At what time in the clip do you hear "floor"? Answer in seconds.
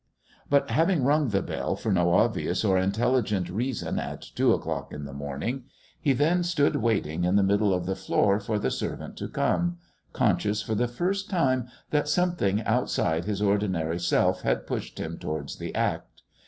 7.95-8.39